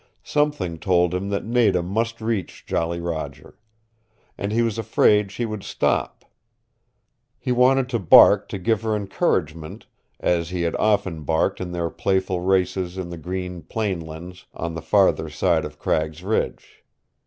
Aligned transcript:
Something 0.23 0.79
told 0.79 1.13
him 1.13 1.29
that 1.29 1.45
Nada 1.45 1.83
must 1.83 2.21
reach 2.21 2.65
Jolly 2.65 2.99
Roger. 2.99 3.59
And 4.35 4.51
he 4.51 4.63
was 4.63 4.79
afraid 4.79 5.31
she 5.31 5.45
would 5.45 5.61
stop. 5.61 6.25
He 7.37 7.51
wanted 7.51 7.87
to 7.89 7.99
bark 7.99 8.49
to 8.49 8.57
give 8.57 8.81
her 8.81 8.95
encouragement, 8.95 9.85
as 10.19 10.49
he 10.49 10.63
had 10.63 10.75
often 10.77 11.21
barked 11.21 11.61
in 11.61 11.71
their 11.71 11.91
playful 11.91 12.41
races 12.41 12.97
in 12.97 13.09
the 13.09 13.17
green 13.19 13.61
plain 13.61 13.99
lands 14.01 14.47
on 14.55 14.73
the 14.73 14.81
farther 14.81 15.29
side 15.29 15.65
of 15.65 15.77
Cragg's 15.77 16.23
Ridge. 16.23 16.83